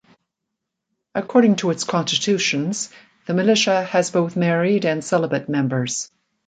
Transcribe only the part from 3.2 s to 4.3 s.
the Militia has